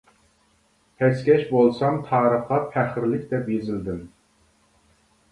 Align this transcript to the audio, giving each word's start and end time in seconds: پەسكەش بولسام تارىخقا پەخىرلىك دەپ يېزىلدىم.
پەسكەش 1.01 1.43
بولسام 1.49 1.99
تارىخقا 2.07 2.57
پەخىرلىك 2.71 3.27
دەپ 3.33 3.51
يېزىلدىم. 3.57 4.01